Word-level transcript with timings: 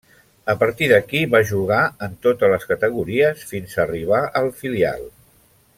A 0.53 0.53
partir 0.61 0.87
d'aquí, 0.91 1.19
va 1.35 1.41
jugar 1.49 1.81
en 2.07 2.17
totes 2.27 2.51
les 2.55 2.67
categories 2.73 3.45
fins 3.53 3.77
a 3.79 3.85
arribar 3.85 4.23
al 4.41 4.51
filial. 4.63 5.11